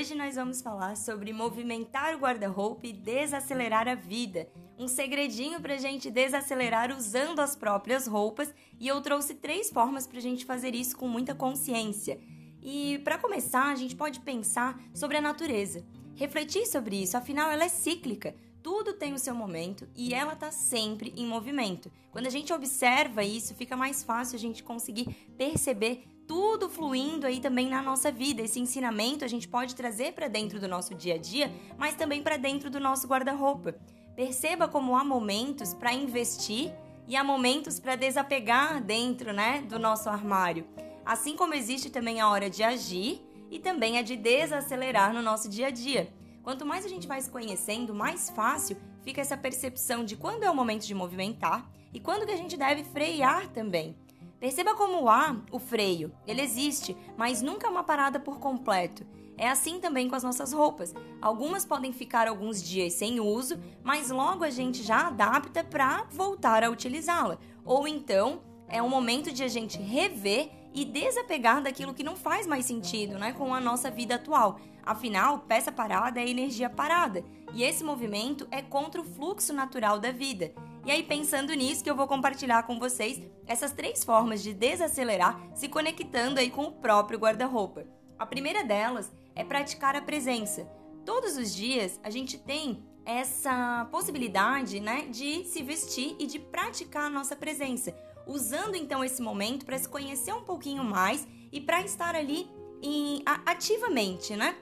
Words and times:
Hoje 0.00 0.14
nós 0.14 0.34
vamos 0.34 0.62
falar 0.62 0.96
sobre 0.96 1.30
movimentar 1.30 2.14
o 2.14 2.18
guarda-roupa 2.20 2.86
e 2.86 2.92
desacelerar 2.92 3.86
a 3.86 3.94
vida. 3.94 4.48
Um 4.78 4.88
segredinho 4.88 5.60
para 5.60 5.74
a 5.74 5.76
gente 5.76 6.10
desacelerar 6.10 6.90
usando 6.90 7.38
as 7.40 7.54
próprias 7.54 8.06
roupas 8.06 8.50
e 8.80 8.88
eu 8.88 8.98
trouxe 9.02 9.34
três 9.34 9.68
formas 9.68 10.06
para 10.06 10.16
a 10.16 10.22
gente 10.22 10.46
fazer 10.46 10.74
isso 10.74 10.96
com 10.96 11.06
muita 11.06 11.34
consciência. 11.34 12.18
E 12.62 12.98
para 13.04 13.18
começar, 13.18 13.70
a 13.70 13.74
gente 13.74 13.94
pode 13.94 14.20
pensar 14.20 14.80
sobre 14.94 15.18
a 15.18 15.20
natureza, 15.20 15.84
refletir 16.14 16.64
sobre 16.64 17.02
isso, 17.02 17.18
afinal 17.18 17.50
ela 17.50 17.64
é 17.64 17.68
cíclica. 17.68 18.34
Tudo 18.62 18.94
tem 18.94 19.12
o 19.12 19.18
seu 19.18 19.34
momento 19.34 19.86
e 19.94 20.14
ela 20.14 20.32
está 20.32 20.50
sempre 20.50 21.12
em 21.14 21.26
movimento. 21.26 21.92
Quando 22.10 22.26
a 22.26 22.30
gente 22.30 22.54
observa 22.54 23.22
isso, 23.22 23.54
fica 23.54 23.76
mais 23.76 24.02
fácil 24.02 24.36
a 24.36 24.40
gente 24.40 24.62
conseguir 24.62 25.14
perceber 25.36 26.04
tudo 26.30 26.68
fluindo 26.68 27.26
aí 27.26 27.40
também 27.40 27.68
na 27.68 27.82
nossa 27.82 28.12
vida. 28.12 28.40
Esse 28.40 28.60
ensinamento 28.60 29.24
a 29.24 29.28
gente 29.28 29.48
pode 29.48 29.74
trazer 29.74 30.12
para 30.12 30.28
dentro 30.28 30.60
do 30.60 30.68
nosso 30.68 30.94
dia 30.94 31.16
a 31.16 31.18
dia, 31.18 31.52
mas 31.76 31.96
também 31.96 32.22
para 32.22 32.36
dentro 32.36 32.70
do 32.70 32.78
nosso 32.78 33.08
guarda-roupa. 33.08 33.74
Perceba 34.14 34.68
como 34.68 34.96
há 34.96 35.02
momentos 35.02 35.74
para 35.74 35.92
investir 35.92 36.72
e 37.08 37.16
há 37.16 37.24
momentos 37.24 37.80
para 37.80 37.96
desapegar 37.96 38.80
dentro, 38.80 39.32
né, 39.32 39.62
do 39.62 39.76
nosso 39.76 40.08
armário. 40.08 40.64
Assim 41.04 41.34
como 41.34 41.52
existe 41.52 41.90
também 41.90 42.20
a 42.20 42.28
hora 42.28 42.48
de 42.48 42.62
agir 42.62 43.20
e 43.50 43.58
também 43.58 43.98
a 43.98 44.02
de 44.02 44.14
desacelerar 44.14 45.12
no 45.12 45.22
nosso 45.22 45.48
dia 45.48 45.66
a 45.66 45.70
dia. 45.70 46.14
Quanto 46.44 46.64
mais 46.64 46.84
a 46.84 46.88
gente 46.88 47.08
vai 47.08 47.20
se 47.20 47.28
conhecendo, 47.28 47.92
mais 47.92 48.30
fácil 48.30 48.76
fica 49.02 49.20
essa 49.20 49.36
percepção 49.36 50.04
de 50.04 50.14
quando 50.14 50.44
é 50.44 50.50
o 50.50 50.54
momento 50.54 50.86
de 50.86 50.94
movimentar 50.94 51.68
e 51.92 51.98
quando 51.98 52.24
que 52.24 52.32
a 52.32 52.36
gente 52.36 52.56
deve 52.56 52.84
frear 52.84 53.48
também. 53.48 53.96
Perceba 54.40 54.74
como 54.74 55.06
há 55.08 55.36
o 55.52 55.58
freio. 55.58 56.10
Ele 56.26 56.40
existe, 56.40 56.96
mas 57.16 57.42
nunca 57.42 57.66
é 57.66 57.70
uma 57.70 57.84
parada 57.84 58.18
por 58.18 58.40
completo. 58.40 59.06
É 59.36 59.48
assim 59.48 59.78
também 59.78 60.08
com 60.08 60.16
as 60.16 60.22
nossas 60.22 60.52
roupas. 60.52 60.94
Algumas 61.20 61.64
podem 61.64 61.92
ficar 61.92 62.26
alguns 62.26 62.62
dias 62.62 62.94
sem 62.94 63.20
uso, 63.20 63.58
mas 63.84 64.10
logo 64.10 64.42
a 64.42 64.50
gente 64.50 64.82
já 64.82 65.08
adapta 65.08 65.62
para 65.62 66.04
voltar 66.10 66.64
a 66.64 66.70
utilizá-la. 66.70 67.38
Ou 67.64 67.86
então 67.86 68.40
é 68.66 68.82
um 68.82 68.88
momento 68.88 69.30
de 69.30 69.44
a 69.44 69.48
gente 69.48 69.78
rever 69.78 70.50
e 70.72 70.84
desapegar 70.84 71.62
daquilo 71.62 71.94
que 71.94 72.04
não 72.04 72.16
faz 72.16 72.46
mais 72.46 72.64
sentido 72.64 73.18
né, 73.18 73.32
com 73.32 73.54
a 73.54 73.60
nossa 73.60 73.90
vida 73.90 74.14
atual. 74.14 74.58
Afinal, 74.84 75.40
peça 75.40 75.70
parada 75.70 76.20
é 76.20 76.28
energia 76.28 76.70
parada, 76.70 77.24
e 77.52 77.62
esse 77.62 77.84
movimento 77.84 78.46
é 78.50 78.62
contra 78.62 79.00
o 79.00 79.04
fluxo 79.04 79.52
natural 79.52 79.98
da 79.98 80.10
vida. 80.10 80.52
E 80.90 80.92
aí, 80.92 81.02
pensando 81.04 81.54
nisso, 81.54 81.84
que 81.84 81.88
eu 81.88 81.94
vou 81.94 82.08
compartilhar 82.08 82.64
com 82.64 82.76
vocês 82.76 83.22
essas 83.46 83.70
três 83.70 84.02
formas 84.02 84.42
de 84.42 84.52
desacelerar 84.52 85.40
se 85.54 85.68
conectando 85.68 86.40
aí 86.40 86.50
com 86.50 86.64
o 86.64 86.72
próprio 86.72 87.16
guarda-roupa. 87.16 87.86
A 88.18 88.26
primeira 88.26 88.64
delas 88.64 89.12
é 89.36 89.44
praticar 89.44 89.94
a 89.94 90.02
presença. 90.02 90.68
Todos 91.06 91.36
os 91.36 91.54
dias 91.54 92.00
a 92.02 92.10
gente 92.10 92.36
tem 92.38 92.82
essa 93.04 93.86
possibilidade, 93.92 94.80
né, 94.80 95.02
de 95.02 95.44
se 95.44 95.62
vestir 95.62 96.16
e 96.18 96.26
de 96.26 96.40
praticar 96.40 97.04
a 97.04 97.10
nossa 97.10 97.36
presença, 97.36 97.94
usando 98.26 98.74
então 98.74 99.04
esse 99.04 99.22
momento 99.22 99.64
para 99.64 99.78
se 99.78 99.88
conhecer 99.88 100.34
um 100.34 100.42
pouquinho 100.42 100.82
mais 100.82 101.24
e 101.52 101.60
para 101.60 101.82
estar 101.82 102.16
ali 102.16 102.50
em, 102.82 103.22
ativamente, 103.46 104.34
né? 104.34 104.56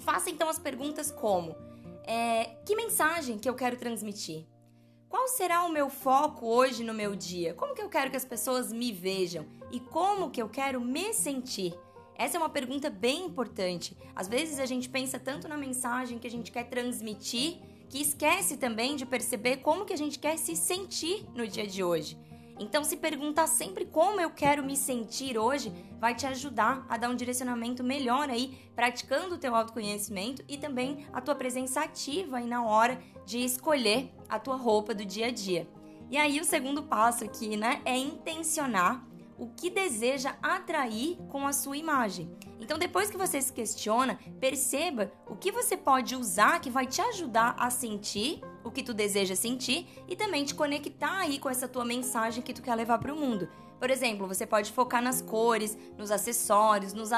Faça 0.00 0.28
então 0.28 0.46
as 0.50 0.58
perguntas 0.58 1.10
como: 1.10 1.56
é, 2.04 2.56
que 2.66 2.76
mensagem 2.76 3.38
que 3.38 3.48
eu 3.48 3.54
quero 3.54 3.78
transmitir? 3.78 4.49
Qual 5.10 5.26
será 5.26 5.64
o 5.64 5.72
meu 5.72 5.90
foco 5.90 6.46
hoje 6.46 6.84
no 6.84 6.94
meu 6.94 7.16
dia? 7.16 7.52
Como 7.52 7.74
que 7.74 7.82
eu 7.82 7.88
quero 7.88 8.12
que 8.12 8.16
as 8.16 8.24
pessoas 8.24 8.72
me 8.72 8.92
vejam? 8.92 9.44
E 9.72 9.80
como 9.80 10.30
que 10.30 10.40
eu 10.40 10.48
quero 10.48 10.80
me 10.80 11.12
sentir? 11.12 11.74
Essa 12.14 12.36
é 12.36 12.38
uma 12.38 12.48
pergunta 12.48 12.88
bem 12.88 13.26
importante. 13.26 13.96
Às 14.14 14.28
vezes 14.28 14.60
a 14.60 14.66
gente 14.66 14.88
pensa 14.88 15.18
tanto 15.18 15.48
na 15.48 15.56
mensagem 15.56 16.16
que 16.16 16.28
a 16.28 16.30
gente 16.30 16.52
quer 16.52 16.68
transmitir 16.68 17.58
que 17.88 18.00
esquece 18.00 18.56
também 18.56 18.94
de 18.94 19.04
perceber 19.04 19.56
como 19.56 19.84
que 19.84 19.92
a 19.92 19.98
gente 19.98 20.16
quer 20.16 20.38
se 20.38 20.54
sentir 20.54 21.26
no 21.34 21.44
dia 21.44 21.66
de 21.66 21.82
hoje. 21.82 22.16
Então, 22.62 22.84
se 22.84 22.98
perguntar 22.98 23.46
sempre 23.46 23.86
como 23.86 24.20
eu 24.20 24.28
quero 24.28 24.62
me 24.62 24.76
sentir 24.76 25.38
hoje, 25.38 25.72
vai 25.98 26.14
te 26.14 26.26
ajudar 26.26 26.84
a 26.90 26.98
dar 26.98 27.08
um 27.08 27.16
direcionamento 27.16 27.82
melhor 27.82 28.28
aí, 28.28 28.70
praticando 28.76 29.34
o 29.36 29.38
teu 29.38 29.56
autoconhecimento 29.56 30.44
e 30.46 30.58
também 30.58 31.06
a 31.10 31.22
tua 31.22 31.34
presença 31.34 31.80
ativa 31.80 32.36
aí 32.36 32.46
na 32.46 32.62
hora 32.62 33.00
de 33.24 33.38
escolher 33.38 34.12
a 34.28 34.38
tua 34.38 34.56
roupa 34.56 34.94
do 34.94 35.06
dia 35.06 35.28
a 35.28 35.30
dia. 35.30 35.66
E 36.10 36.18
aí, 36.18 36.38
o 36.38 36.44
segundo 36.44 36.82
passo 36.82 37.24
aqui, 37.24 37.56
né, 37.56 37.80
é 37.86 37.96
intencionar 37.96 39.06
o 39.38 39.48
que 39.48 39.70
deseja 39.70 40.36
atrair 40.42 41.16
com 41.30 41.46
a 41.46 41.54
sua 41.54 41.78
imagem. 41.78 42.30
Então, 42.70 42.78
depois 42.78 43.10
que 43.10 43.16
você 43.16 43.42
se 43.42 43.52
questiona, 43.52 44.16
perceba 44.38 45.10
o 45.26 45.34
que 45.34 45.50
você 45.50 45.76
pode 45.76 46.14
usar 46.14 46.60
que 46.60 46.70
vai 46.70 46.86
te 46.86 47.00
ajudar 47.00 47.56
a 47.58 47.68
sentir 47.68 48.40
o 48.62 48.70
que 48.70 48.84
tu 48.84 48.94
deseja 48.94 49.34
sentir 49.34 49.88
e 50.06 50.14
também 50.14 50.44
te 50.44 50.54
conectar 50.54 51.18
aí 51.18 51.40
com 51.40 51.50
essa 51.50 51.66
tua 51.66 51.84
mensagem 51.84 52.44
que 52.44 52.54
tu 52.54 52.62
quer 52.62 52.76
levar 52.76 52.98
para 52.98 53.12
o 53.12 53.16
mundo. 53.16 53.48
Por 53.76 53.90
exemplo, 53.90 54.24
você 54.24 54.46
pode 54.46 54.70
focar 54.70 55.02
nas 55.02 55.20
cores, 55.20 55.76
nos 55.98 56.12
acessórios, 56.12 56.92
nos, 56.92 57.10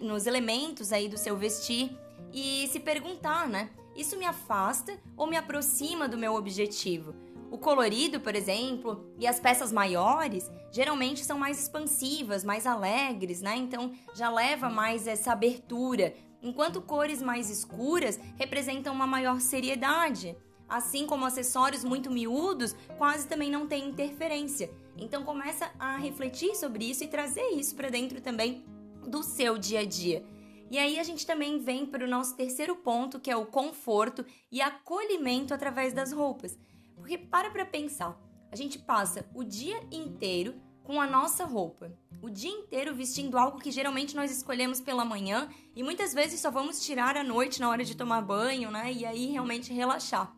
nos 0.00 0.28
elementos 0.28 0.92
aí 0.92 1.08
do 1.08 1.18
seu 1.18 1.36
vestir 1.36 1.90
e 2.32 2.68
se 2.68 2.78
perguntar, 2.78 3.48
né? 3.48 3.68
Isso 3.96 4.16
me 4.16 4.24
afasta 4.24 4.96
ou 5.16 5.26
me 5.26 5.36
aproxima 5.36 6.06
do 6.06 6.16
meu 6.16 6.36
objetivo? 6.36 7.16
O 7.50 7.58
colorido, 7.58 8.20
por 8.20 8.34
exemplo, 8.34 9.12
e 9.18 9.26
as 9.26 9.40
peças 9.40 9.72
maiores 9.72 10.50
geralmente 10.70 11.24
são 11.24 11.38
mais 11.38 11.60
expansivas, 11.60 12.44
mais 12.44 12.66
alegres, 12.66 13.42
né? 13.42 13.56
Então 13.56 13.92
já 14.14 14.30
leva 14.30 14.70
mais 14.70 15.06
essa 15.06 15.32
abertura, 15.32 16.14
enquanto 16.40 16.80
cores 16.80 17.20
mais 17.20 17.50
escuras 17.50 18.20
representam 18.36 18.94
uma 18.94 19.06
maior 19.06 19.40
seriedade 19.40 20.36
assim 20.70 21.04
como 21.04 21.26
acessórios 21.26 21.82
muito 21.82 22.10
miúdos, 22.10 22.76
quase 22.96 23.26
também 23.26 23.50
não 23.50 23.66
tem 23.66 23.88
interferência. 23.88 24.70
Então 24.96 25.24
começa 25.24 25.70
a 25.78 25.96
refletir 25.96 26.54
sobre 26.54 26.88
isso 26.88 27.02
e 27.02 27.08
trazer 27.08 27.48
isso 27.50 27.74
para 27.74 27.90
dentro 27.90 28.20
também 28.20 28.64
do 29.06 29.22
seu 29.22 29.58
dia 29.58 29.80
a 29.80 29.84
dia. 29.84 30.24
E 30.70 30.78
aí 30.78 31.00
a 31.00 31.02
gente 31.02 31.26
também 31.26 31.58
vem 31.58 31.84
para 31.84 32.04
o 32.04 32.08
nosso 32.08 32.36
terceiro 32.36 32.76
ponto, 32.76 33.18
que 33.18 33.30
é 33.30 33.36
o 33.36 33.46
conforto 33.46 34.24
e 34.52 34.60
acolhimento 34.60 35.52
através 35.52 35.92
das 35.92 36.12
roupas. 36.12 36.56
Porque 37.00 37.18
para 37.18 37.50
para 37.50 37.64
pensar, 37.64 38.18
a 38.50 38.56
gente 38.56 38.78
passa 38.78 39.26
o 39.34 39.42
dia 39.42 39.80
inteiro 39.90 40.54
com 40.82 41.00
a 41.00 41.06
nossa 41.06 41.44
roupa. 41.44 41.92
O 42.20 42.28
dia 42.28 42.50
inteiro 42.50 42.94
vestindo 42.94 43.38
algo 43.38 43.60
que 43.60 43.70
geralmente 43.70 44.16
nós 44.16 44.30
escolhemos 44.30 44.80
pela 44.80 45.04
manhã 45.04 45.48
e 45.74 45.82
muitas 45.82 46.12
vezes 46.12 46.40
só 46.40 46.50
vamos 46.50 46.84
tirar 46.84 47.16
à 47.16 47.22
noite 47.22 47.60
na 47.60 47.68
hora 47.68 47.84
de 47.84 47.96
tomar 47.96 48.20
banho, 48.22 48.70
né? 48.70 48.92
E 48.92 49.06
aí 49.06 49.26
realmente 49.26 49.72
relaxar. 49.72 50.36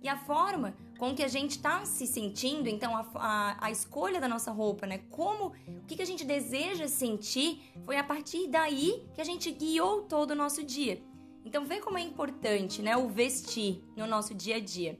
E 0.00 0.08
a 0.08 0.16
forma 0.16 0.76
com 0.98 1.14
que 1.14 1.22
a 1.22 1.28
gente 1.28 1.52
está 1.52 1.84
se 1.84 2.06
sentindo, 2.06 2.68
então 2.68 2.96
a, 2.96 3.06
a, 3.14 3.66
a, 3.66 3.70
escolha 3.70 4.20
da 4.20 4.28
nossa 4.28 4.52
roupa, 4.52 4.86
né? 4.86 4.98
Como, 5.10 5.52
o 5.66 5.86
que, 5.86 5.96
que 5.96 6.02
a 6.02 6.06
gente 6.06 6.24
deseja 6.24 6.86
sentir, 6.86 7.60
foi 7.84 7.96
a 7.96 8.04
partir 8.04 8.46
daí 8.48 9.04
que 9.14 9.20
a 9.20 9.24
gente 9.24 9.50
guiou 9.50 10.02
todo 10.02 10.30
o 10.30 10.36
nosso 10.36 10.62
dia. 10.62 11.02
Então 11.44 11.64
vê 11.64 11.80
como 11.80 11.98
é 11.98 12.02
importante, 12.02 12.82
né? 12.82 12.96
O 12.96 13.08
vestir 13.08 13.82
no 13.96 14.06
nosso 14.06 14.34
dia 14.34 14.56
a 14.56 14.60
dia. 14.60 14.98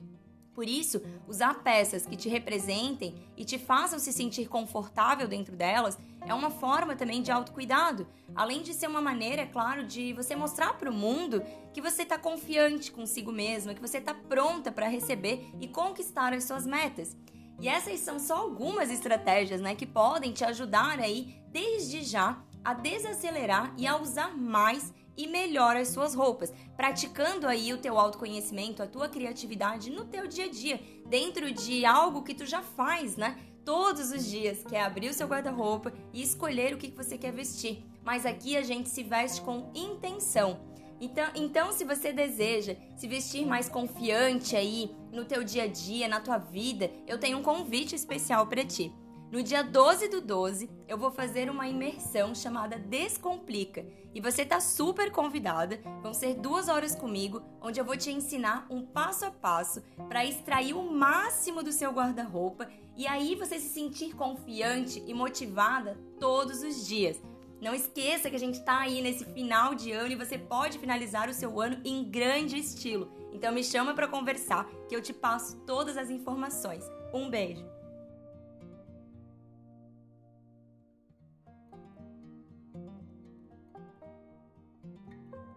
Por 0.59 0.69
isso, 0.69 1.01
usar 1.29 1.63
peças 1.63 2.05
que 2.05 2.17
te 2.17 2.29
representem 2.29 3.15
e 3.37 3.45
te 3.45 3.57
façam 3.57 3.97
se 3.97 4.13
sentir 4.13 4.49
confortável 4.49 5.29
dentro 5.29 5.55
delas 5.55 5.97
é 6.27 6.35
uma 6.35 6.51
forma 6.51 6.97
também 6.97 7.23
de 7.23 7.31
autocuidado, 7.31 8.09
além 8.35 8.61
de 8.63 8.75
ser 8.75 8.89
uma 8.89 9.01
maneira, 9.01 9.43
é 9.43 9.47
claro, 9.47 9.87
de 9.87 10.13
você 10.15 10.35
mostrar 10.35 10.77
para 10.77 10.91
o 10.91 10.93
mundo 10.93 11.45
que 11.73 11.81
você 11.81 12.03
está 12.03 12.19
confiante 12.19 12.91
consigo 12.91 13.31
mesma, 13.31 13.73
que 13.73 13.81
você 13.81 13.99
está 13.99 14.13
pronta 14.13 14.73
para 14.73 14.89
receber 14.89 15.49
e 15.61 15.69
conquistar 15.69 16.35
as 16.35 16.43
suas 16.43 16.67
metas. 16.67 17.17
E 17.61 17.69
essas 17.69 18.01
são 18.01 18.19
só 18.19 18.39
algumas 18.39 18.91
estratégias, 18.91 19.61
né, 19.61 19.77
que 19.77 19.87
podem 19.87 20.33
te 20.33 20.45
ajudar 20.45 20.99
aí 20.99 21.41
desde 21.53 22.03
já 22.03 22.37
a 22.65 22.75
desacelerar 22.75 23.73
e 23.77 23.87
a 23.87 23.97
usar 23.97 24.37
mais 24.37 24.93
e 25.19 25.27
melhor 25.27 25.77
as 25.77 25.89
suas 25.89 26.15
roupas, 26.15 26.53
praticando 26.77 27.49
aí 27.49 27.73
o 27.73 27.79
teu 27.79 27.99
autoconhecimento, 27.99 28.83
a 28.83 28.87
tua 28.87 29.09
criatividade 29.09 29.91
no 29.91 30.05
teu 30.05 30.29
dia 30.29 30.45
a 30.45 30.49
dia, 30.49 30.81
dentro 31.07 31.51
de 31.51 31.85
algo 31.85 32.23
que 32.23 32.33
tu 32.33 32.47
já 32.47 32.63
faz, 32.63 33.17
né? 33.17 33.37
Todos 33.65 34.13
os 34.13 34.25
dias, 34.25 34.63
que 34.63 34.77
é 34.77 34.81
abrir 34.81 35.11
o 35.11 35.13
seu 35.13 35.27
guarda-roupa 35.27 35.93
e 36.13 36.23
escolher 36.23 36.73
o 36.73 36.79
que 36.79 36.89
você 36.93 37.19
quer 37.19 37.33
vestir. 37.33 37.85
Mas 38.05 38.25
aqui 38.25 38.57
a 38.57 38.63
gente 38.63 38.89
se 38.89 39.03
veste 39.03 39.43
com 39.43 39.71
intenção. 39.75 40.61
Então, 41.01 41.29
então, 41.35 41.73
se 41.73 41.85
você 41.85 42.13
deseja 42.13 42.77
se 42.97 43.07
vestir 43.09 43.45
mais 43.45 43.69
confiante 43.69 44.57
aí 44.57 44.91
no 45.13 45.25
teu 45.25 45.43
dia 45.43 45.65
a 45.65 45.67
dia, 45.67 46.09
na 46.09 46.21
tua 46.21 46.39
vida, 46.39 46.91
eu 47.07 47.19
tenho 47.19 47.39
um 47.39 47.43
convite 47.43 47.95
especial 47.95 48.47
para 48.47 48.65
ti. 48.65 48.93
No 49.31 49.43
dia 49.43 49.63
12 49.63 50.09
do 50.09 50.23
12, 50.23 50.71
eu 50.89 50.97
vou 50.97 51.11
fazer 51.11 51.51
uma 51.51 51.69
imersão 51.69 52.35
chamada 52.35 52.79
Descomplica. 52.79 53.85
E 54.15 54.23
você 54.23 54.43
tá 54.43 54.59
super 54.59 55.13
convidada. 55.13 55.79
Vão 56.03 56.15
ser 56.15 56.33
duas 56.33 56.67
horas 56.67 56.95
comigo, 56.95 57.43
onde 57.61 57.79
eu 57.79 57.85
vou 57.85 57.95
te 57.95 58.11
ensinar 58.11 58.67
um 58.71 58.87
passo 58.87 59.27
a 59.27 59.31
passo 59.31 59.83
para 60.09 60.25
extrair 60.25 60.73
o 60.73 60.91
máximo 60.91 61.63
do 61.63 61.71
seu 61.73 61.91
guarda-roupa 61.91 62.71
e 62.97 63.07
aí 63.07 63.35
você 63.35 63.61
se 63.61 63.69
sentir 63.69 64.17
confiante 64.17 65.05
e 65.07 65.13
motivada 65.13 65.99
todos 66.19 66.63
os 66.63 66.87
dias. 66.87 67.23
Não 67.61 67.75
esqueça 67.75 68.31
que 68.31 68.37
a 68.37 68.41
gente 68.41 68.65
tá 68.65 68.79
aí 68.79 69.03
nesse 69.03 69.27
final 69.27 69.75
de 69.75 69.93
ano 69.93 70.13
e 70.13 70.17
você 70.17 70.39
pode 70.39 70.79
finalizar 70.79 71.29
o 71.29 71.35
seu 71.35 71.61
ano 71.61 71.83
em 71.85 72.03
grande 72.03 72.57
estilo. 72.57 73.13
Então 73.31 73.53
me 73.53 73.63
chama 73.63 73.93
para 73.93 74.09
conversar 74.09 74.67
que 74.89 74.97
eu 74.97 75.03
te 75.03 75.13
passo 75.13 75.57
todas 75.67 75.99
as 75.99 76.09
informações. 76.09 76.83
Um 77.13 77.29
beijo. 77.29 77.78